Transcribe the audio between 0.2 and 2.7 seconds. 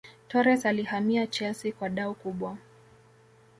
Torres alihamia Chelsea kwa dau kubwa